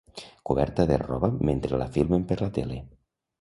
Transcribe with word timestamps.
Coberta 0.47 0.87
de 0.91 0.97
roba 1.09 1.29
mentre 1.51 1.79
la 1.83 1.89
filmen 1.99 2.25
per 2.33 2.39
la 2.47 2.49
tele. 2.57 2.81